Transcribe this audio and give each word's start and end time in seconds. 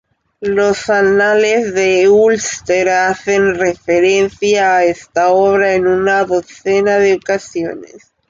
Los 0.55 0.89
anales 0.89 1.75
de 1.75 2.09
Ulster 2.09 2.89
hacen 2.89 3.53
referencia 3.53 4.77
a 4.77 4.83
esta 4.83 5.29
obra 5.29 5.75
en 5.75 5.85
una 5.85 6.23
docena 6.25 6.97
de 6.97 7.13
ocasiones. 7.13 8.11